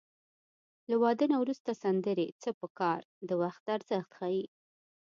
له 0.89 0.95
واده 1.03 1.25
نه 1.31 1.37
وروسته 1.43 1.71
سندرې 1.83 2.27
څه 2.41 2.49
په 2.59 2.67
کار 2.79 3.01
د 3.29 3.29
وخت 3.41 3.63
ارزښت 3.77 4.11
ښيي 4.17 4.45